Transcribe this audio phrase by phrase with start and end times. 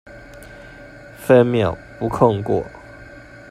[1.15, 2.65] 分秒不空過